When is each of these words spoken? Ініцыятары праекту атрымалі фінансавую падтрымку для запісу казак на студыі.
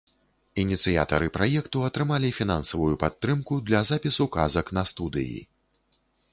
Ініцыятары 0.61 1.27
праекту 1.35 1.83
атрымалі 1.89 2.33
фінансавую 2.39 2.91
падтрымку 3.05 3.53
для 3.69 3.85
запісу 3.93 4.31
казак 4.39 4.75
на 4.79 4.83
студыі. 4.93 5.39